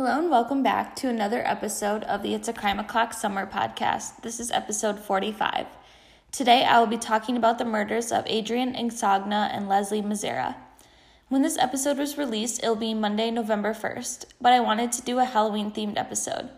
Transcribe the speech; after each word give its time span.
Hello 0.00 0.18
and 0.18 0.30
welcome 0.30 0.62
back 0.62 0.96
to 0.96 1.10
another 1.10 1.46
episode 1.46 2.04
of 2.04 2.22
the 2.22 2.32
It's 2.32 2.48
a 2.48 2.54
Crime 2.54 2.80
O'Clock 2.80 3.12
Somewhere 3.12 3.46
podcast. 3.46 4.22
This 4.22 4.40
is 4.40 4.50
episode 4.50 4.98
45. 4.98 5.66
Today 6.32 6.64
I 6.64 6.80
will 6.80 6.86
be 6.86 6.96
talking 6.96 7.36
about 7.36 7.58
the 7.58 7.66
murders 7.66 8.10
of 8.10 8.24
Adriene 8.24 8.74
Insogna 8.74 9.54
and 9.54 9.68
Leslie 9.68 10.00
Mazzara. 10.00 10.56
When 11.28 11.42
this 11.42 11.58
episode 11.58 11.98
was 11.98 12.16
released, 12.16 12.62
it'll 12.62 12.76
be 12.76 12.94
Monday, 12.94 13.30
November 13.30 13.74
1st, 13.74 14.24
but 14.40 14.54
I 14.54 14.60
wanted 14.60 14.90
to 14.92 15.02
do 15.02 15.18
a 15.18 15.26
Halloween 15.26 15.70
themed 15.70 15.98
episode. 15.98 16.48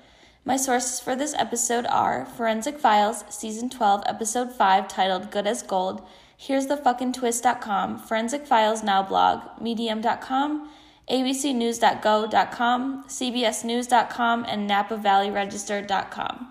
My 0.44 0.56
sources 0.56 1.00
for 1.00 1.16
this 1.16 1.34
episode 1.34 1.84
are 1.86 2.24
Forensic 2.24 2.78
Files, 2.78 3.24
Season 3.28 3.68
12, 3.68 4.04
Episode 4.06 4.52
5, 4.52 4.86
titled 4.86 5.32
Good 5.32 5.48
as 5.48 5.64
Gold, 5.64 6.06
Here's 6.36 6.68
the 6.68 6.76
Fucking 6.76 7.14
Twist.com, 7.14 7.98
Forensic 7.98 8.46
Files 8.46 8.84
Now 8.84 9.02
blog, 9.02 9.60
Medium.com, 9.60 10.70
abcnews.go.com, 11.10 13.04
cbsnews.com, 13.04 14.44
and 14.48 14.70
napavalleyregister.com. 14.70 16.48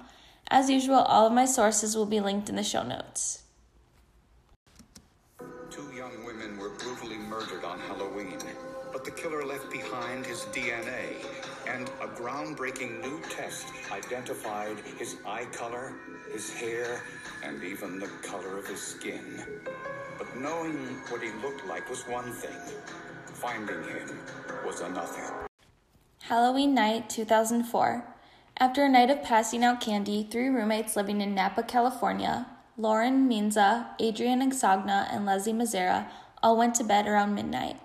As 0.50 0.70
usual, 0.70 0.98
all 0.98 1.28
of 1.28 1.34
my 1.34 1.46
sources 1.46 1.96
will 1.96 2.06
be 2.06 2.20
linked 2.20 2.50
in 2.50 2.58
the 2.58 2.64
show 2.64 2.84
notes. 2.84 3.44
Two 5.70 5.90
young 5.96 6.26
women 6.26 6.58
were 6.58 6.72
brutally 6.72 7.18
murdered 7.18 7.64
on 7.64 7.80
Halloween, 7.80 8.38
but 8.92 9.06
the 9.06 9.12
killer 9.12 9.46
left 9.46 9.72
behind 9.72 10.26
his 10.26 10.42
DNA, 10.52 11.26
and 11.66 11.88
a 12.02 12.08
groundbreaking 12.08 13.02
new 13.02 13.22
test 13.30 13.68
identified 13.92 14.78
his 15.00 15.16
eye 15.26 15.46
color, 15.54 15.94
his 16.34 16.52
hair, 16.52 17.02
and 17.44 17.64
even 17.64 17.98
the 18.00 18.10
color 18.22 18.58
of 18.58 18.68
his 18.68 18.82
skin. 18.82 19.42
But 20.18 20.36
knowing 20.38 20.76
what 21.10 21.24
he 21.24 21.32
looked 21.42 21.66
like 21.66 21.90
was 21.90 22.02
one 22.08 22.34
thing, 22.34 22.76
finding 23.42 23.84
him 23.84 24.20
was 24.64 24.82
another. 24.82 25.48
Halloween 26.22 26.76
night 26.76 27.10
2004. 27.10 28.06
After 28.58 28.86
a 28.86 28.90
night 28.90 29.10
of 29.10 29.24
passing 29.24 29.64
out 29.64 29.82
candy, 29.82 30.28
three 30.30 30.50
roommates 30.50 30.96
living 30.96 31.22
in 31.22 31.34
Napa, 31.34 31.64
California, 31.64 32.46
Lauren 32.78 33.28
Meanza, 33.28 33.88
Adriene 34.00 34.44
Insogna, 34.44 35.08
and 35.12 35.26
Leslie 35.26 35.54
Mazzara, 35.54 36.08
all 36.44 36.56
went 36.56 36.76
to 36.76 36.84
bed 36.84 37.08
around 37.08 37.34
midnight. 37.34 37.80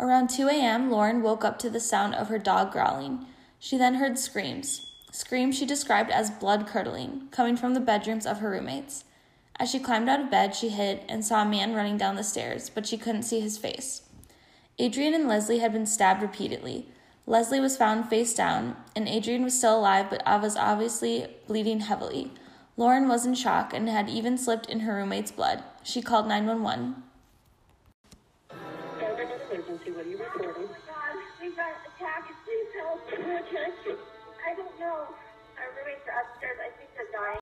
Around 0.00 0.30
2 0.30 0.48
a.m., 0.48 0.90
Lauren 0.90 1.22
woke 1.22 1.44
up 1.44 1.58
to 1.58 1.68
the 1.68 1.80
sound 1.80 2.14
of 2.14 2.28
her 2.28 2.38
dog 2.38 2.72
growling. 2.72 3.26
She 3.58 3.76
then 3.76 3.96
heard 3.96 4.18
screams. 4.18 4.80
Screams 5.10 5.58
she 5.58 5.66
described 5.66 6.10
as 6.10 6.30
blood 6.30 6.66
curdling, 6.66 7.28
coming 7.30 7.56
from 7.56 7.74
the 7.74 7.80
bedrooms 7.80 8.24
of 8.24 8.38
her 8.38 8.50
roommates. 8.50 9.04
As 9.60 9.70
she 9.70 9.80
climbed 9.80 10.08
out 10.08 10.20
of 10.20 10.30
bed, 10.30 10.54
she 10.54 10.70
hid 10.70 11.00
and 11.08 11.24
saw 11.24 11.42
a 11.42 11.48
man 11.48 11.74
running 11.74 11.98
down 11.98 12.16
the 12.16 12.24
stairs, 12.24 12.70
but 12.70 12.86
she 12.86 12.96
couldn't 12.96 13.24
see 13.24 13.40
his 13.40 13.58
face. 13.58 14.07
Adriene 14.78 15.12
and 15.14 15.26
Leslie 15.26 15.58
had 15.58 15.72
been 15.72 15.86
stabbed 15.86 16.22
repeatedly. 16.22 16.86
Leslie 17.26 17.58
was 17.58 17.76
found 17.76 18.08
face 18.08 18.32
down, 18.32 18.76
and 18.94 19.08
Adriene 19.08 19.42
was 19.42 19.58
still 19.58 19.76
alive 19.76 20.06
but 20.08 20.22
was 20.40 20.56
obviously 20.56 21.26
bleeding 21.48 21.80
heavily. 21.80 22.30
Lauren 22.76 23.08
was 23.08 23.26
in 23.26 23.34
shock 23.34 23.74
and 23.74 23.88
had 23.88 24.08
even 24.08 24.38
slipped 24.38 24.66
in 24.66 24.80
her 24.80 24.94
roommate's 24.94 25.32
blood. 25.32 25.64
She 25.82 26.00
called 26.00 26.28
911. 26.28 27.02
What 29.98 30.06
are 30.06 30.08
you 30.08 30.18
reporting? 30.18 30.68
We 31.42 31.50
got 31.50 31.72
attacked. 31.96 32.30
Please 32.44 32.68
help. 32.80 33.00
I 33.10 34.54
don't 34.54 34.78
know. 34.78 35.08
Our 35.58 35.68
roommates 35.76 36.06
are 36.06 36.22
upstairs. 36.22 36.58
I 36.64 36.70
think 36.78 36.90
they're 36.96 37.06
dying. 37.12 37.40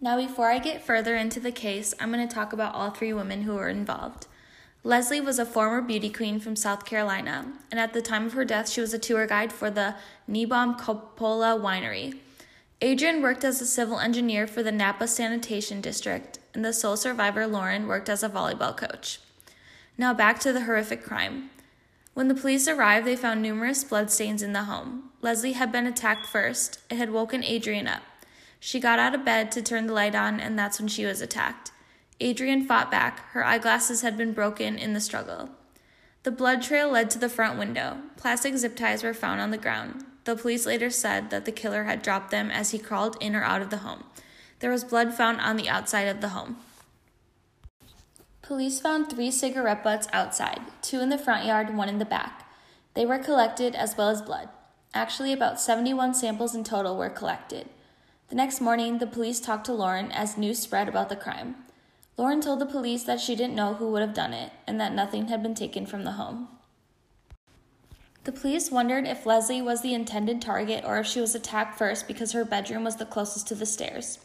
Now, 0.00 0.16
before 0.16 0.50
I 0.50 0.58
get 0.58 0.84
further 0.84 1.16
into 1.16 1.40
the 1.40 1.50
case, 1.50 1.94
I'm 1.98 2.12
going 2.12 2.28
to 2.28 2.32
talk 2.32 2.52
about 2.52 2.74
all 2.74 2.90
three 2.90 3.12
women 3.12 3.42
who 3.42 3.54
were 3.54 3.68
involved. 3.68 4.27
Leslie 4.88 5.20
was 5.20 5.38
a 5.38 5.44
former 5.44 5.82
beauty 5.82 6.08
queen 6.08 6.40
from 6.40 6.56
South 6.56 6.86
Carolina, 6.86 7.52
and 7.70 7.78
at 7.78 7.92
the 7.92 8.00
time 8.00 8.24
of 8.24 8.32
her 8.32 8.46
death, 8.46 8.70
she 8.70 8.80
was 8.80 8.94
a 8.94 8.98
tour 8.98 9.26
guide 9.26 9.52
for 9.52 9.70
the 9.70 9.96
Niebaum 10.26 10.80
Coppola 10.80 11.60
Winery. 11.60 12.16
Adriene 12.80 13.20
worked 13.20 13.44
as 13.44 13.60
a 13.60 13.66
civil 13.66 13.98
engineer 13.98 14.46
for 14.46 14.62
the 14.62 14.72
Napa 14.72 15.06
Sanitation 15.06 15.82
District, 15.82 16.38
and 16.54 16.64
the 16.64 16.72
sole 16.72 16.96
survivor, 16.96 17.46
Lauren, 17.46 17.86
worked 17.86 18.08
as 18.08 18.22
a 18.22 18.30
volleyball 18.30 18.74
coach. 18.74 19.20
Now 19.98 20.14
back 20.14 20.40
to 20.40 20.54
the 20.54 20.62
horrific 20.62 21.04
crime. 21.04 21.50
When 22.14 22.28
the 22.28 22.34
police 22.34 22.66
arrived, 22.66 23.06
they 23.06 23.14
found 23.14 23.42
numerous 23.42 23.84
bloodstains 23.84 24.42
in 24.42 24.54
the 24.54 24.64
home. 24.64 25.10
Leslie 25.20 25.52
had 25.52 25.70
been 25.70 25.86
attacked 25.86 26.24
first. 26.24 26.80
It 26.88 26.96
had 26.96 27.10
woken 27.10 27.42
Adriene 27.42 27.94
up. 27.94 28.04
She 28.58 28.80
got 28.80 28.98
out 28.98 29.14
of 29.14 29.22
bed 29.22 29.52
to 29.52 29.60
turn 29.60 29.86
the 29.86 29.92
light 29.92 30.14
on, 30.14 30.40
and 30.40 30.58
that's 30.58 30.80
when 30.80 30.88
she 30.88 31.04
was 31.04 31.20
attacked. 31.20 31.72
Adriene 32.20 32.66
fought 32.66 32.90
back. 32.90 33.20
Her 33.30 33.44
eyeglasses 33.44 34.02
had 34.02 34.16
been 34.16 34.32
broken 34.32 34.76
in 34.76 34.92
the 34.92 35.00
struggle. 35.00 35.50
The 36.24 36.32
blood 36.32 36.62
trail 36.62 36.90
led 36.90 37.10
to 37.10 37.18
the 37.18 37.28
front 37.28 37.58
window. 37.58 37.98
Plastic 38.16 38.56
zip 38.56 38.76
ties 38.76 39.04
were 39.04 39.14
found 39.14 39.40
on 39.40 39.50
the 39.50 39.58
ground. 39.58 40.04
The 40.24 40.34
police 40.34 40.66
later 40.66 40.90
said 40.90 41.30
that 41.30 41.44
the 41.44 41.52
killer 41.52 41.84
had 41.84 42.02
dropped 42.02 42.30
them 42.30 42.50
as 42.50 42.70
he 42.70 42.78
crawled 42.78 43.16
in 43.20 43.36
or 43.36 43.44
out 43.44 43.62
of 43.62 43.70
the 43.70 43.78
home. 43.78 44.04
There 44.58 44.70
was 44.70 44.84
blood 44.84 45.14
found 45.14 45.40
on 45.40 45.56
the 45.56 45.68
outside 45.68 46.08
of 46.08 46.20
the 46.20 46.30
home. 46.30 46.56
Police 48.42 48.80
found 48.80 49.08
three 49.08 49.30
cigarette 49.30 49.84
butts 49.84 50.08
outside, 50.12 50.60
two 50.82 51.00
in 51.00 51.10
the 51.10 51.18
front 51.18 51.46
yard, 51.46 51.76
one 51.76 51.88
in 51.88 51.98
the 51.98 52.04
back. 52.04 52.50
They 52.94 53.06
were 53.06 53.18
collected 53.18 53.76
as 53.76 53.96
well 53.96 54.08
as 54.08 54.22
blood. 54.22 54.48
Actually, 54.92 55.32
about 55.32 55.60
71 55.60 56.14
samples 56.14 56.54
in 56.54 56.64
total 56.64 56.96
were 56.96 57.10
collected. 57.10 57.68
The 58.28 58.34
next 58.34 58.60
morning, 58.60 58.98
the 58.98 59.06
police 59.06 59.38
talked 59.38 59.66
to 59.66 59.72
Lauren 59.72 60.10
as 60.10 60.36
news 60.36 60.58
spread 60.58 60.88
about 60.88 61.08
the 61.08 61.16
crime. 61.16 61.54
Lauren 62.18 62.40
told 62.40 62.58
the 62.58 62.66
police 62.66 63.04
that 63.04 63.20
she 63.20 63.36
didn't 63.36 63.54
know 63.54 63.74
who 63.74 63.92
would 63.92 64.02
have 64.02 64.12
done 64.12 64.34
it 64.34 64.50
and 64.66 64.80
that 64.80 64.92
nothing 64.92 65.28
had 65.28 65.40
been 65.40 65.54
taken 65.54 65.86
from 65.86 66.02
the 66.02 66.12
home. 66.12 66.48
The 68.24 68.32
police 68.32 68.72
wondered 68.72 69.06
if 69.06 69.24
Leslie 69.24 69.62
was 69.62 69.82
the 69.82 69.94
intended 69.94 70.42
target 70.42 70.84
or 70.84 70.98
if 70.98 71.06
she 71.06 71.20
was 71.20 71.36
attacked 71.36 71.78
first 71.78 72.08
because 72.08 72.32
her 72.32 72.44
bedroom 72.44 72.82
was 72.82 72.96
the 72.96 73.06
closest 73.06 73.46
to 73.48 73.54
the 73.54 73.64
stairs. 73.64 74.18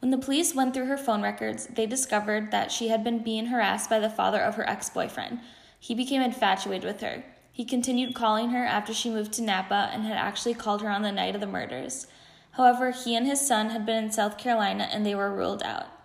When 0.00 0.10
the 0.10 0.18
police 0.18 0.56
went 0.56 0.74
through 0.74 0.86
her 0.86 0.96
phone 0.96 1.22
records, 1.22 1.68
they 1.68 1.86
discovered 1.86 2.50
that 2.50 2.72
she 2.72 2.88
had 2.88 3.04
been 3.04 3.22
being 3.22 3.46
harassed 3.46 3.88
by 3.88 4.00
the 4.00 4.10
father 4.10 4.40
of 4.40 4.56
her 4.56 4.68
ex 4.68 4.90
boyfriend. 4.90 5.38
He 5.78 5.94
became 5.94 6.22
infatuated 6.22 6.84
with 6.84 7.00
her. 7.00 7.24
He 7.52 7.64
continued 7.64 8.14
calling 8.14 8.50
her 8.50 8.64
after 8.64 8.92
she 8.92 9.08
moved 9.08 9.32
to 9.34 9.42
Napa 9.42 9.90
and 9.92 10.02
had 10.02 10.16
actually 10.16 10.54
called 10.54 10.82
her 10.82 10.90
on 10.90 11.02
the 11.02 11.12
night 11.12 11.36
of 11.36 11.40
the 11.40 11.46
murders. 11.46 12.08
However, 12.52 12.90
he 12.90 13.14
and 13.14 13.26
his 13.26 13.46
son 13.46 13.70
had 13.70 13.86
been 13.86 14.04
in 14.04 14.10
South 14.10 14.36
Carolina 14.36 14.88
and 14.90 15.06
they 15.06 15.14
were 15.14 15.32
ruled 15.32 15.62
out. 15.62 15.99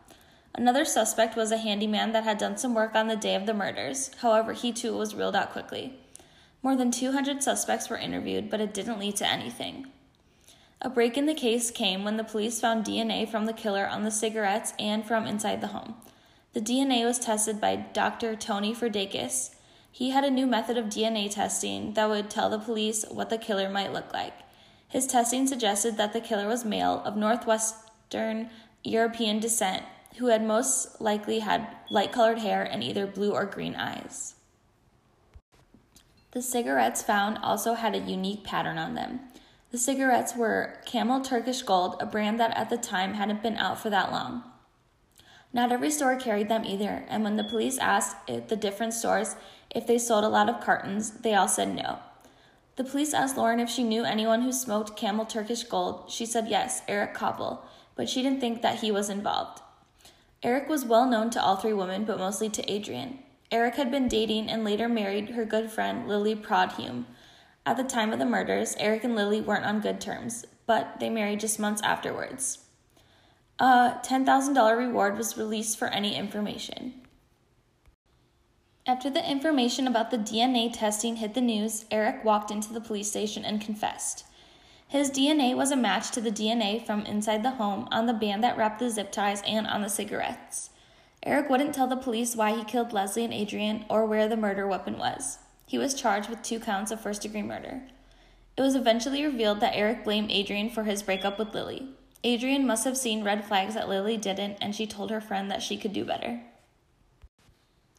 Another 0.58 0.86
suspect 0.86 1.36
was 1.36 1.52
a 1.52 1.58
handyman 1.58 2.14
that 2.14 2.24
had 2.24 2.38
done 2.38 2.56
some 2.56 2.74
work 2.74 2.96
on 2.96 3.08
the 3.08 3.18
day 3.18 3.36
of 3.36 3.46
the 3.46 3.54
murders. 3.54 4.10
However, 4.22 4.54
he 4.54 4.72
too 4.72 4.96
was 4.96 5.14
ruled 5.14 5.36
out 5.36 5.52
quickly. 5.52 6.00
More 6.64 6.78
than 6.78 6.92
200 6.92 7.44
suspects 7.44 7.90
were 7.90 7.98
interviewed, 7.98 8.50
but 8.50 8.62
it 8.62 8.74
didn't 8.74 9.00
lead 9.00 9.18
to 9.18 9.28
anything. 9.28 9.88
A 10.82 10.90
break 10.90 11.18
in 11.18 11.26
the 11.26 11.34
case 11.34 11.72
came 11.72 12.06
when 12.06 12.16
the 12.16 12.24
police 12.24 12.62
found 12.62 12.86
DNA 12.86 13.30
from 13.30 13.46
the 13.46 13.54
killer 13.54 13.86
on 13.86 14.04
the 14.04 14.12
cigarettes 14.12 14.74
and 14.80 15.06
from 15.06 15.28
inside 15.28 15.60
the 15.60 15.68
home. 15.68 15.96
The 16.54 16.62
DNA 16.62 17.04
was 17.04 17.20
tested 17.20 17.60
by 17.60 17.76
Dr. 17.76 18.38
Tony 18.38 18.74
Frudakis. 18.74 19.56
He 19.92 20.12
had 20.12 20.24
a 20.24 20.32
new 20.32 20.48
method 20.48 20.78
of 20.78 20.86
DNA 20.86 21.30
testing 21.30 21.96
that 21.96 22.10
would 22.10 22.30
tell 22.30 22.50
the 22.50 22.60
police 22.60 23.04
what 23.12 23.30
the 23.30 23.38
killer 23.38 23.70
might 23.70 23.92
look 23.92 24.14
like. 24.14 24.34
His 24.88 25.06
testing 25.06 25.48
suggested 25.48 25.98
that 25.98 26.14
the 26.14 26.22
killer 26.22 26.48
was 26.48 26.64
male 26.64 27.02
of 27.04 27.18
Northwestern 27.18 28.50
European 28.84 29.40
descent 29.40 29.84
who 30.18 30.28
had 30.28 30.44
most 30.44 31.00
likely 31.02 31.40
had 31.40 31.68
light 31.90 32.12
colored 32.12 32.40
hair 32.40 32.64
and 32.64 32.84
either 32.84 33.06
blue 33.06 33.32
or 33.32 33.46
green 33.46 33.76
eyes. 33.76 34.36
The 36.32 36.42
cigarettes 36.42 37.02
found 37.02 37.38
also 37.38 37.74
had 37.74 37.96
a 37.96 38.00
unique 38.00 38.44
pattern 38.44 38.78
on 38.78 38.94
them. 38.96 39.22
The 39.72 39.78
cigarettes 39.78 40.36
were 40.36 40.80
Camel 40.86 41.22
Turkish 41.22 41.62
Gold, 41.62 41.98
a 42.00 42.06
brand 42.06 42.40
that 42.40 42.56
at 42.58 42.70
the 42.70 42.78
time 42.78 43.14
hadn't 43.14 43.44
been 43.44 43.58
out 43.58 43.80
for 43.80 43.90
that 43.90 44.12
long. 44.12 44.44
Not 45.54 45.72
every 45.72 45.92
store 45.92 46.18
carried 46.18 46.50
them 46.50 46.66
either, 46.66 47.06
and 47.08 47.24
when 47.24 47.38
the 47.38 47.44
police 47.44 47.78
asked 47.78 48.18
the 48.28 48.56
different 48.58 48.94
stores 48.94 49.38
if 49.70 49.88
they 49.88 49.98
sold 49.98 50.24
a 50.24 50.30
lot 50.30 50.50
of 50.50 50.62
cartons, 50.62 51.12
they 51.12 51.34
all 51.34 51.48
said 51.48 51.74
no. 51.74 52.00
The 52.76 52.84
police 52.84 53.14
asked 53.14 53.38
Lauren 53.38 53.62
if 53.62 53.70
she 53.70 53.84
knew 53.84 54.04
anyone 54.04 54.42
who 54.42 54.52
smoked 54.52 54.98
Camel 54.98 55.26
Turkish 55.26 55.64
Gold. 55.64 56.10
She 56.10 56.26
said 56.26 56.50
yes, 56.50 56.82
Eric 56.90 57.14
Copple, 57.14 57.60
but 57.96 58.10
she 58.10 58.22
didn't 58.22 58.42
think 58.42 58.62
that 58.62 58.80
he 58.80 58.92
was 58.92 59.10
involved. 59.10 59.62
Eric 60.44 60.70
was 60.70 60.86
well 60.86 61.10
known 61.10 61.30
to 61.32 61.42
all 61.42 61.56
three 61.56 61.74
women, 61.74 62.06
but 62.06 62.18
mostly 62.18 62.50
to 62.50 62.64
Adriene. 62.64 63.20
Eric 63.52 63.76
had 63.76 63.92
been 63.92 64.08
dating 64.08 64.50
and 64.50 64.64
later 64.64 64.90
married 64.90 65.30
her 65.30 65.46
good 65.46 65.72
friend 65.72 66.08
Lily 66.08 66.36
Prudhomme. 66.36 67.06
At 67.66 67.78
the 67.78 67.84
time 67.84 68.14
of 68.14 68.20
the 68.20 68.26
murders, 68.26 68.76
Eric 68.80 69.04
and 69.04 69.16
Lily 69.16 69.42
weren't 69.42 69.66
on 69.66 69.82
good 69.82 70.00
terms, 70.00 70.46
but 70.66 71.00
they 71.00 71.10
married 71.10 71.40
just 71.40 71.60
months 71.60 71.82
afterwards. 71.84 72.60
A 73.60 74.00
$10,000 74.04 74.78
reward 74.78 75.18
was 75.18 75.38
released 75.38 75.78
for 75.78 75.88
any 75.88 76.16
information. 76.16 77.02
After 78.88 79.10
the 79.10 79.28
information 79.28 79.88
about 79.88 80.12
the 80.12 80.18
DNA 80.18 80.72
testing 80.72 81.16
hit 81.16 81.34
the 81.34 81.42
news, 81.42 81.86
Eric 81.90 82.24
walked 82.24 82.52
into 82.52 82.72
the 82.72 82.82
police 82.82 83.10
station 83.10 83.44
and 83.44 83.60
confessed. 83.60 84.26
His 84.88 85.10
DNA 85.10 85.56
was 85.56 85.72
a 85.72 85.76
match 85.76 86.12
to 86.12 86.22
the 86.22 86.32
DNA 86.32 86.86
from 86.86 87.02
inside 87.02 87.44
the 87.44 87.52
home 87.52 87.88
on 87.92 88.06
the 88.06 88.14
band 88.14 88.44
that 88.44 88.58
wrapped 88.58 88.80
the 88.80 88.90
zip 88.90 89.12
ties 89.12 89.42
and 89.48 89.66
on 89.66 89.82
the 89.82 89.90
cigarettes. 89.90 90.70
Eric 91.24 91.50
wouldn't 91.50 91.74
tell 91.74 91.88
the 91.88 91.96
police 91.96 92.36
why 92.36 92.56
he 92.56 92.64
killed 92.64 92.94
Leslie 92.94 93.26
and 93.26 93.34
Adriene 93.34 93.86
or 93.90 94.06
where 94.06 94.28
the 94.28 94.38
murder 94.38 94.68
weapon 94.68 94.98
was. 94.98 95.40
He 95.66 95.80
was 95.80 95.96
charged 95.96 96.30
with 96.30 96.44
two 96.44 96.60
counts 96.60 96.92
of 96.92 97.02
first 97.02 97.24
degree 97.24 97.42
murder. 97.42 97.82
It 98.56 98.62
was 98.62 98.76
eventually 98.76 99.26
revealed 99.26 99.60
that 99.60 99.76
Eric 99.76 100.04
blamed 100.04 100.30
Adriene 100.30 100.72
for 100.72 100.84
his 100.84 101.02
breakup 101.02 101.40
with 101.40 101.54
Lily. 101.54 101.90
Adriene 102.24 102.66
must 102.66 102.86
have 102.86 102.98
seen 102.98 103.24
red 103.24 103.44
flags 103.44 103.74
that 103.74 103.90
Lily 103.90 104.18
didn't, 104.18 104.58
and 104.62 104.76
she 104.76 104.88
told 104.88 105.10
her 105.10 105.20
friend 105.20 105.50
that 105.52 105.62
she 105.62 105.78
could 105.78 105.94
do 105.94 106.06
better. 106.06 106.42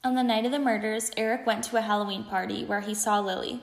On 0.02 0.14
the 0.14 0.22
night 0.22 0.44
of 0.44 0.52
the 0.52 0.58
murders, 0.58 1.10
Eric 1.16 1.46
went 1.46 1.64
to 1.64 1.76
a 1.76 1.80
Halloween 1.80 2.24
party 2.24 2.64
where 2.64 2.80
he 2.80 2.94
saw 2.94 3.18
Lily. 3.18 3.62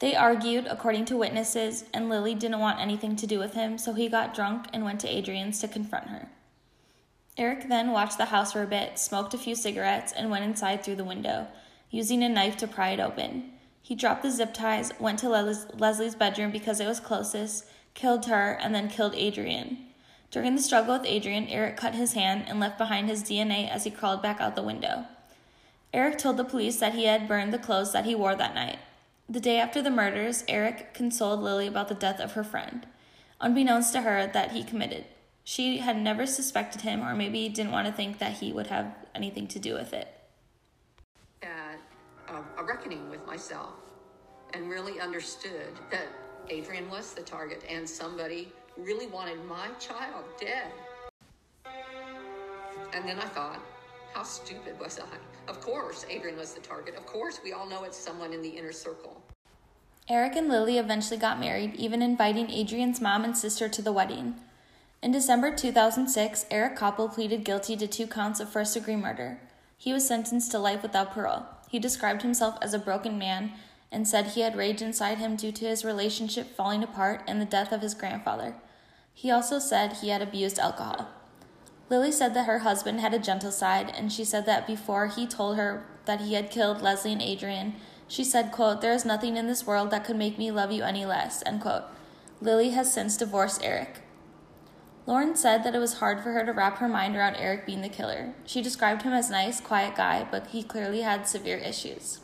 They 0.00 0.14
argued, 0.14 0.66
according 0.66 1.04
to 1.06 1.16
witnesses, 1.16 1.84
and 1.94 2.08
Lily 2.08 2.34
didn't 2.34 2.60
want 2.60 2.80
anything 2.80 3.16
to 3.16 3.26
do 3.26 3.38
with 3.38 3.54
him, 3.54 3.78
so 3.78 3.92
he 3.92 4.08
got 4.08 4.34
drunk 4.34 4.66
and 4.72 4.84
went 4.84 5.00
to 5.00 5.08
Adriene's 5.08 5.60
to 5.60 5.68
confront 5.68 6.08
her. 6.08 6.28
Eric 7.36 7.68
then 7.68 7.92
watched 7.92 8.18
the 8.18 8.26
house 8.26 8.52
for 8.52 8.62
a 8.62 8.66
bit, 8.66 8.98
smoked 8.98 9.34
a 9.34 9.38
few 9.38 9.54
cigarettes, 9.54 10.12
and 10.12 10.30
went 10.30 10.44
inside 10.44 10.82
through 10.82 10.96
the 10.96 11.04
window, 11.04 11.46
using 11.90 12.22
a 12.22 12.28
knife 12.28 12.56
to 12.58 12.66
pry 12.66 12.90
it 12.90 13.00
open. 13.00 13.52
He 13.82 13.94
dropped 13.94 14.22
the 14.22 14.30
zip 14.30 14.54
ties, 14.54 14.92
went 14.98 15.18
to 15.20 15.28
Leslie's 15.28 16.14
bedroom 16.14 16.50
because 16.50 16.80
it 16.80 16.86
was 16.86 17.00
closest, 17.00 17.66
killed 17.94 18.26
her, 18.26 18.52
and 18.52 18.74
then 18.74 18.88
killed 18.88 19.14
Adriene. 19.14 19.78
During 20.30 20.56
the 20.56 20.62
struggle 20.62 20.98
with 20.98 21.08
Adriene, 21.08 21.48
Eric 21.50 21.76
cut 21.76 21.94
his 21.94 22.14
hand 22.14 22.44
and 22.48 22.58
left 22.58 22.78
behind 22.78 23.08
his 23.08 23.22
DNA 23.22 23.70
as 23.70 23.84
he 23.84 23.90
crawled 23.90 24.22
back 24.22 24.40
out 24.40 24.56
the 24.56 24.62
window. 24.62 25.06
Eric 25.92 26.18
told 26.18 26.36
the 26.36 26.44
police 26.44 26.78
that 26.78 26.94
he 26.94 27.04
had 27.04 27.28
burned 27.28 27.52
the 27.52 27.58
clothes 27.58 27.92
that 27.92 28.04
he 28.04 28.14
wore 28.16 28.34
that 28.34 28.54
night. 28.54 28.78
The 29.28 29.40
day 29.40 29.58
after 29.58 29.80
the 29.80 29.90
murders, 29.90 30.44
Eric 30.48 30.92
consoled 30.92 31.40
Lily 31.40 31.66
about 31.66 31.88
the 31.88 31.94
death 31.94 32.20
of 32.20 32.32
her 32.32 32.44
friend, 32.44 32.86
unbeknownst 33.40 33.92
to 33.94 34.02
her 34.02 34.26
that 34.26 34.52
he 34.52 34.62
committed. 34.62 35.06
She 35.44 35.78
had 35.78 35.96
never 35.96 36.26
suspected 36.26 36.82
him, 36.82 37.02
or 37.02 37.14
maybe 37.14 37.48
didn't 37.48 37.72
want 37.72 37.86
to 37.86 37.92
think 37.92 38.18
that 38.18 38.34
he 38.34 38.52
would 38.52 38.66
have 38.66 38.94
anything 39.14 39.46
to 39.48 39.58
do 39.58 39.74
with 39.74 39.94
it. 39.94 40.08
Uh, 41.42 41.46
had 42.26 42.44
a 42.58 42.64
reckoning 42.64 43.08
with 43.08 43.26
myself 43.26 43.74
and 44.52 44.68
really 44.68 45.00
understood 45.00 45.72
that 45.90 46.06
Adriene 46.50 46.88
was 46.90 47.14
the 47.14 47.22
target 47.22 47.62
and 47.68 47.88
somebody 47.88 48.52
really 48.76 49.06
wanted 49.06 49.42
my 49.46 49.68
child 49.78 50.24
dead. 50.40 50.70
And 52.92 53.08
then 53.08 53.18
I 53.18 53.26
thought, 53.26 53.60
how 54.14 54.22
stupid 54.22 54.78
was 54.78 55.00
I? 55.00 55.50
Of 55.50 55.60
course, 55.60 56.06
Adriene 56.08 56.38
was 56.38 56.54
the 56.54 56.60
target. 56.60 56.94
Of 56.94 57.04
course, 57.04 57.40
we 57.42 57.52
all 57.52 57.66
know 57.66 57.82
it's 57.82 57.98
someone 57.98 58.32
in 58.32 58.42
the 58.42 58.48
inner 58.48 58.72
circle. 58.72 59.20
Eric 60.08 60.36
and 60.36 60.48
Lily 60.48 60.78
eventually 60.78 61.18
got 61.18 61.40
married, 61.40 61.74
even 61.74 62.00
inviting 62.00 62.46
Adriene's 62.46 63.00
mom 63.00 63.24
and 63.24 63.36
sister 63.36 63.68
to 63.68 63.82
the 63.82 63.92
wedding. 63.92 64.36
In 65.02 65.10
December 65.10 65.54
2006, 65.54 66.46
Eric 66.50 66.76
Copple 66.76 67.12
pleaded 67.12 67.44
guilty 67.44 67.76
to 67.76 67.86
two 67.86 68.06
counts 68.06 68.38
of 68.38 68.48
first 68.48 68.74
degree 68.74 68.96
murder. 68.96 69.40
He 69.76 69.92
was 69.92 70.06
sentenced 70.06 70.50
to 70.52 70.58
life 70.58 70.82
without 70.82 71.12
parole. 71.12 71.46
He 71.68 71.78
described 71.78 72.22
himself 72.22 72.56
as 72.62 72.72
a 72.72 72.78
broken 72.78 73.18
man 73.18 73.52
and 73.90 74.06
said 74.06 74.28
he 74.28 74.42
had 74.42 74.56
rage 74.56 74.80
inside 74.80 75.18
him 75.18 75.34
due 75.34 75.52
to 75.52 75.66
his 75.66 75.84
relationship 75.84 76.54
falling 76.54 76.84
apart 76.84 77.22
and 77.26 77.40
the 77.40 77.46
death 77.46 77.72
of 77.72 77.82
his 77.82 77.94
grandfather. 77.94 78.54
He 79.12 79.30
also 79.30 79.58
said 79.58 79.94
he 79.94 80.10
had 80.10 80.22
abused 80.22 80.58
alcohol. 80.58 81.08
Lily 81.90 82.10
said 82.10 82.34
that 82.34 82.46
her 82.46 82.60
husband 82.60 83.00
had 83.00 83.12
a 83.12 83.18
gentle 83.18 83.52
side, 83.52 83.92
and 83.94 84.12
she 84.12 84.24
said 84.24 84.46
that 84.46 84.66
before 84.66 85.06
he 85.08 85.26
told 85.26 85.56
her 85.56 85.86
that 86.06 86.22
he 86.22 86.34
had 86.34 86.50
killed 86.50 86.80
Leslie 86.80 87.12
and 87.12 87.20
Adriene, 87.20 87.74
she 88.08 88.24
said, 88.24 88.52
quote, 88.52 88.80
There 88.80 88.92
is 88.92 89.04
nothing 89.04 89.36
in 89.36 89.46
this 89.46 89.66
world 89.66 89.90
that 89.90 90.04
could 90.04 90.16
make 90.16 90.38
me 90.38 90.50
love 90.50 90.72
you 90.72 90.82
any 90.82 91.04
less, 91.04 91.42
end 91.44 91.60
quote. 91.60 91.84
Lily 92.40 92.70
has 92.70 92.92
since 92.92 93.16
divorced 93.16 93.62
Eric. 93.62 94.00
Lauren 95.06 95.36
said 95.36 95.64
that 95.64 95.74
it 95.74 95.78
was 95.78 95.94
hard 95.94 96.22
for 96.22 96.32
her 96.32 96.44
to 96.46 96.52
wrap 96.52 96.78
her 96.78 96.88
mind 96.88 97.14
around 97.14 97.36
Eric 97.36 97.66
being 97.66 97.82
the 97.82 97.88
killer. 97.90 98.34
She 98.46 98.62
described 98.62 99.02
him 99.02 99.12
as 99.12 99.28
a 99.28 99.32
nice, 99.32 99.60
quiet 99.60 99.94
guy, 99.96 100.26
but 100.30 100.48
he 100.48 100.62
clearly 100.62 101.02
had 101.02 101.28
severe 101.28 101.58
issues. 101.58 102.20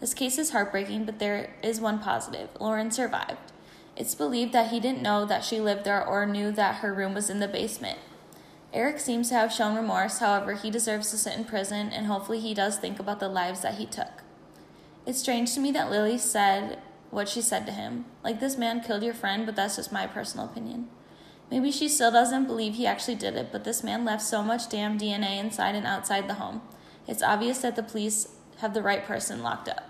This 0.00 0.14
case 0.14 0.38
is 0.38 0.50
heartbreaking, 0.50 1.04
but 1.04 1.18
there 1.18 1.54
is 1.62 1.80
one 1.80 1.98
positive. 1.98 2.48
Lauren 2.60 2.90
survived. 2.90 3.52
It's 3.96 4.14
believed 4.14 4.52
that 4.52 4.70
he 4.70 4.80
didn't 4.80 5.02
know 5.02 5.26
that 5.26 5.44
she 5.44 5.60
lived 5.60 5.84
there 5.84 6.04
or 6.04 6.24
knew 6.24 6.52
that 6.52 6.76
her 6.76 6.94
room 6.94 7.14
was 7.14 7.28
in 7.28 7.40
the 7.40 7.48
basement. 7.48 7.98
Eric 8.72 9.00
seems 9.00 9.28
to 9.28 9.34
have 9.34 9.52
shown 9.52 9.74
remorse, 9.74 10.18
however, 10.18 10.52
he 10.52 10.70
deserves 10.70 11.10
to 11.10 11.16
sit 11.16 11.36
in 11.36 11.44
prison, 11.44 11.90
and 11.90 12.06
hopefully 12.06 12.38
he 12.38 12.52
does 12.52 12.76
think 12.76 12.98
about 12.98 13.18
the 13.18 13.28
lives 13.28 13.62
that 13.62 13.76
he 13.76 13.86
took. 13.86 14.22
It's 15.06 15.18
strange 15.18 15.54
to 15.54 15.60
me 15.60 15.70
that 15.72 15.90
Lily 15.90 16.18
said 16.18 16.78
what 17.10 17.30
she 17.30 17.40
said 17.40 17.64
to 17.64 17.72
him. 17.72 18.04
Like, 18.22 18.40
this 18.40 18.58
man 18.58 18.82
killed 18.82 19.02
your 19.02 19.14
friend, 19.14 19.46
but 19.46 19.56
that's 19.56 19.76
just 19.76 19.90
my 19.90 20.06
personal 20.06 20.44
opinion. 20.44 20.88
Maybe 21.50 21.72
she 21.72 21.88
still 21.88 22.10
doesn't 22.10 22.44
believe 22.44 22.74
he 22.74 22.86
actually 22.86 23.14
did 23.14 23.36
it, 23.36 23.48
but 23.50 23.64
this 23.64 23.82
man 23.82 24.04
left 24.04 24.22
so 24.22 24.42
much 24.42 24.68
damn 24.68 24.98
DNA 24.98 25.38
inside 25.38 25.74
and 25.74 25.86
outside 25.86 26.28
the 26.28 26.34
home. 26.34 26.60
It's 27.06 27.22
obvious 27.22 27.60
that 27.60 27.74
the 27.74 27.82
police 27.82 28.28
have 28.58 28.74
the 28.74 28.82
right 28.82 29.02
person 29.02 29.42
locked 29.42 29.70
up. 29.70 29.88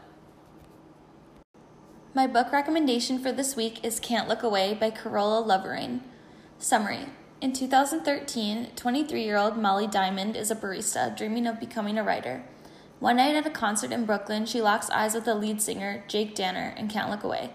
My 2.14 2.28
book 2.28 2.52
recommendation 2.52 3.18
for 3.18 3.32
this 3.32 3.56
week 3.56 3.84
is 3.84 3.98
Can't 3.98 4.28
Look 4.28 4.44
Away 4.44 4.74
by 4.74 4.90
Carola 4.90 5.40
Lovering. 5.40 6.02
Summary 6.58 7.06
In 7.40 7.52
2013, 7.52 8.70
23 8.74 9.22
year 9.22 9.36
old 9.36 9.56
Molly 9.56 9.86
Diamond 9.86 10.34
is 10.34 10.50
a 10.50 10.56
barista 10.56 11.16
dreaming 11.16 11.46
of 11.46 11.60
becoming 11.60 11.96
a 11.96 12.02
writer. 12.02 12.42
One 12.98 13.18
night 13.18 13.36
at 13.36 13.46
a 13.46 13.50
concert 13.50 13.92
in 13.92 14.06
Brooklyn, 14.06 14.44
she 14.44 14.60
locks 14.60 14.90
eyes 14.90 15.14
with 15.14 15.24
the 15.24 15.36
lead 15.36 15.62
singer, 15.62 16.02
Jake 16.08 16.34
Danner, 16.34 16.74
and 16.76 16.90
can't 16.90 17.10
look 17.10 17.22
away. 17.22 17.52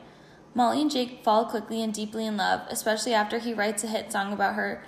Molly 0.55 0.79
and 0.79 0.89
Jake 0.89 1.21
fall 1.21 1.43
quickly 1.43 1.83
and 1.83 1.93
deeply 1.93 2.25
in 2.25 2.37
love, 2.37 2.61
especially 2.69 3.13
after 3.13 3.39
he 3.39 3.53
writes 3.53 3.83
a 3.83 3.87
hit 3.87 4.09
song 4.09 4.31
about 4.31 4.55
her 4.55 4.81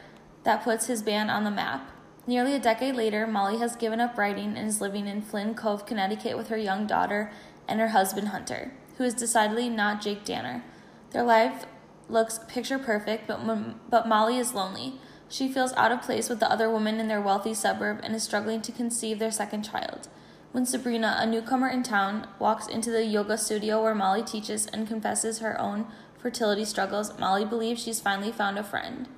that 0.45 0.63
puts 0.63 0.87
his 0.87 1.03
band 1.03 1.29
on 1.29 1.43
the 1.43 1.51
map. 1.51 1.91
Nearly 2.25 2.53
a 2.53 2.59
decade 2.59 2.95
later, 2.95 3.27
Molly 3.27 3.57
has 3.57 3.75
given 3.75 3.99
up 3.99 4.17
writing 4.17 4.55
and 4.55 4.65
is 4.65 4.79
living 4.79 5.07
in 5.07 5.21
Flynn 5.21 5.55
Cove, 5.55 5.85
Connecticut 5.85 6.37
with 6.37 6.47
her 6.47 6.57
young 6.57 6.87
daughter 6.87 7.33
and 7.67 7.81
her 7.81 7.89
husband 7.89 8.29
Hunter, 8.29 8.71
who 8.97 9.03
is 9.03 9.13
decidedly 9.13 9.67
not 9.67 10.01
Jake 10.01 10.23
Danner. 10.23 10.63
Their 11.11 11.23
life 11.23 11.65
looks 12.09 12.39
picture 12.47 12.79
perfect, 12.79 13.27
but, 13.27 13.89
but 13.89 14.07
Molly 14.07 14.37
is 14.37 14.53
lonely. 14.53 14.99
She 15.27 15.47
feels 15.47 15.73
out 15.73 15.91
of 15.91 16.01
place 16.01 16.29
with 16.29 16.39
the 16.39 16.51
other 16.51 16.69
women 16.69 16.99
in 16.99 17.07
their 17.07 17.21
wealthy 17.21 17.53
suburb 17.53 17.99
and 18.03 18.15
is 18.15 18.23
struggling 18.23 18.61
to 18.61 18.71
conceive 18.71 19.19
their 19.19 19.31
second 19.31 19.63
child 19.63 20.07
when 20.55 20.65
Sabrina, 20.65 21.17
a 21.19 21.25
newcomer 21.25 21.67
in 21.67 21.83
town, 21.83 22.29
walks 22.39 22.65
into 22.65 22.89
the 22.89 23.03
yoga 23.03 23.37
studio 23.37 23.83
where 23.83 23.93
Molly 23.93 24.23
teaches 24.23 24.67
and 24.67 24.87
confesses 24.87 25.39
her 25.39 25.59
own 25.59 25.85
fertility 26.17 26.63
struggles, 26.63 27.19
Molly 27.19 27.43
believes 27.43 27.83
she's 27.83 27.99
finally 27.99 28.31
found 28.31 28.57
a 28.57 28.63
friend. 28.63 29.09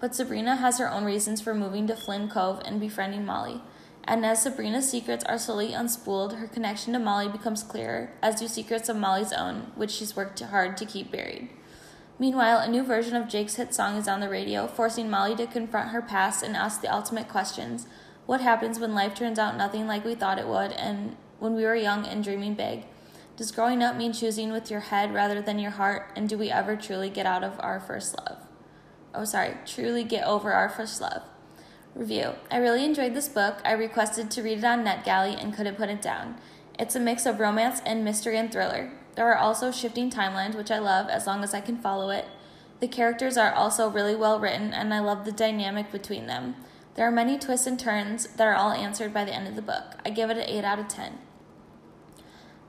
But 0.00 0.14
Sabrina 0.14 0.56
has 0.56 0.78
her 0.78 0.90
own 0.90 1.04
reasons 1.04 1.42
for 1.42 1.54
moving 1.54 1.86
to 1.88 1.94
Flynn 1.94 2.30
Cove 2.30 2.62
and 2.64 2.80
befriending 2.80 3.26
Molly. 3.26 3.60
And 4.04 4.24
as 4.24 4.40
Sabrina's 4.40 4.88
secrets 4.90 5.24
are 5.24 5.36
slowly 5.36 5.72
unspooled, 5.72 6.38
her 6.38 6.46
connection 6.46 6.94
to 6.94 6.98
Molly 6.98 7.28
becomes 7.28 7.62
clearer, 7.62 8.12
as 8.22 8.40
do 8.40 8.48
secrets 8.48 8.88
of 8.88 8.96
Molly's 8.96 9.34
own, 9.34 9.72
which 9.74 9.90
she's 9.90 10.16
worked 10.16 10.40
hard 10.40 10.78
to 10.78 10.86
keep 10.86 11.12
buried. 11.12 11.50
Meanwhile, 12.18 12.58
a 12.58 12.68
new 12.68 12.82
version 12.82 13.14
of 13.14 13.28
Jake's 13.28 13.54
hit 13.54 13.74
song 13.74 13.96
is 13.96 14.08
on 14.08 14.20
the 14.20 14.28
radio, 14.28 14.66
forcing 14.66 15.08
Molly 15.08 15.36
to 15.36 15.46
confront 15.46 15.90
her 15.90 16.02
past 16.02 16.42
and 16.42 16.56
ask 16.56 16.80
the 16.80 16.92
ultimate 16.92 17.28
questions 17.28 17.86
what 18.26 18.42
happens 18.42 18.78
when 18.78 18.94
life 18.94 19.14
turns 19.14 19.38
out 19.38 19.56
nothing 19.56 19.86
like 19.86 20.04
we 20.04 20.14
thought 20.14 20.38
it 20.38 20.46
would 20.46 20.72
and 20.72 21.16
when 21.38 21.54
we 21.54 21.64
were 21.64 21.74
young 21.74 22.04
and 22.04 22.22
dreaming 22.22 22.52
big? 22.52 22.84
Does 23.38 23.52
growing 23.52 23.82
up 23.82 23.96
mean 23.96 24.12
choosing 24.12 24.52
with 24.52 24.70
your 24.70 24.80
head 24.80 25.14
rather 25.14 25.40
than 25.40 25.58
your 25.58 25.70
heart? 25.70 26.10
And 26.14 26.28
do 26.28 26.36
we 26.36 26.50
ever 26.50 26.76
truly 26.76 27.08
get 27.08 27.24
out 27.24 27.42
of 27.42 27.58
our 27.60 27.80
first 27.80 28.18
love? 28.18 28.38
Oh, 29.14 29.24
sorry, 29.24 29.54
truly 29.64 30.04
get 30.04 30.26
over 30.26 30.52
our 30.52 30.68
first 30.68 31.00
love. 31.00 31.22
Review 31.94 32.34
I 32.50 32.58
really 32.58 32.84
enjoyed 32.84 33.14
this 33.14 33.28
book. 33.28 33.62
I 33.64 33.72
requested 33.72 34.30
to 34.32 34.42
read 34.42 34.58
it 34.58 34.64
on 34.64 34.84
NetGalley 34.84 35.42
and 35.42 35.54
couldn't 35.54 35.76
put 35.76 35.88
it 35.88 36.02
down. 36.02 36.36
It's 36.78 36.96
a 36.96 37.00
mix 37.00 37.24
of 37.24 37.40
romance 37.40 37.80
and 37.86 38.04
mystery 38.04 38.36
and 38.36 38.52
thriller. 38.52 38.92
There 39.18 39.26
are 39.26 39.36
also 39.36 39.72
shifting 39.72 40.12
timelines, 40.12 40.54
which 40.54 40.70
I 40.70 40.78
love 40.78 41.08
as 41.08 41.26
long 41.26 41.42
as 41.42 41.52
I 41.52 41.60
can 41.60 41.76
follow 41.76 42.10
it. 42.10 42.26
The 42.78 42.86
characters 42.86 43.36
are 43.36 43.52
also 43.52 43.90
really 43.90 44.14
well 44.14 44.38
written, 44.38 44.72
and 44.72 44.94
I 44.94 45.00
love 45.00 45.24
the 45.24 45.32
dynamic 45.32 45.90
between 45.90 46.28
them. 46.28 46.54
There 46.94 47.04
are 47.04 47.10
many 47.10 47.36
twists 47.36 47.66
and 47.66 47.80
turns 47.80 48.28
that 48.28 48.46
are 48.46 48.54
all 48.54 48.70
answered 48.70 49.12
by 49.12 49.24
the 49.24 49.34
end 49.34 49.48
of 49.48 49.56
the 49.56 49.60
book. 49.60 49.96
I 50.06 50.10
give 50.10 50.30
it 50.30 50.36
an 50.36 50.44
8 50.48 50.64
out 50.64 50.78
of 50.78 50.86
10. 50.86 51.18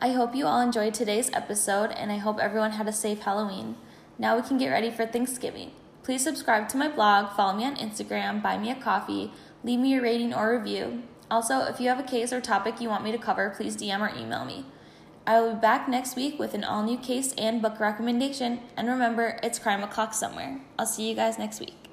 I 0.02 0.14
hope 0.14 0.34
you 0.34 0.48
all 0.48 0.60
enjoyed 0.60 0.96
today's 0.96 1.30
episode, 1.34 1.92
and 1.92 2.12
I 2.12 2.18
hope 2.18 2.40
everyone 2.40 2.72
had 2.72 2.88
a 2.88 2.94
safe 2.94 3.20
Halloween. 3.20 3.76
Now 4.18 4.36
we 4.36 4.42
can 4.42 4.58
get 4.58 4.70
ready 4.70 4.90
for 4.90 5.06
Thanksgiving. 5.06 5.74
Please 6.02 6.24
subscribe 6.24 6.68
to 6.70 6.78
my 6.78 6.88
blog, 6.88 7.36
follow 7.36 7.56
me 7.56 7.66
on 7.66 7.76
Instagram, 7.76 8.42
buy 8.42 8.58
me 8.58 8.72
a 8.72 8.76
coffee, 8.76 9.32
leave 9.64 9.82
me 9.82 9.96
a 9.96 10.02
rating 10.02 10.34
or 10.34 10.58
review. 10.58 11.04
Also, 11.30 11.60
if 11.66 11.80
you 11.80 11.90
have 11.90 12.00
a 12.00 12.12
case 12.12 12.34
or 12.34 12.42
topic 12.42 12.82
you 12.82 12.90
want 12.90 13.04
me 13.04 13.12
to 13.12 13.20
cover, 13.20 13.54
please 13.56 13.78
DM 13.78 14.00
or 14.00 14.18
email 14.18 14.46
me. 14.46 14.66
I 15.30 15.40
will 15.42 15.54
be 15.54 15.60
back 15.60 15.88
next 15.88 16.16
week 16.16 16.40
with 16.40 16.56
an 16.56 16.64
all 16.64 16.82
new 16.82 16.98
case 16.98 17.36
and 17.38 17.62
book 17.62 17.80
recommendation. 17.80 18.62
And 18.76 18.88
remember, 18.88 19.40
it's 19.44 19.60
crime 19.60 19.84
o'clock 19.84 20.16
somewhere. 20.16 20.60
I'll 20.80 20.88
see 20.88 21.08
you 21.08 21.14
guys 21.14 21.38
next 21.38 21.60
week. 21.60 21.89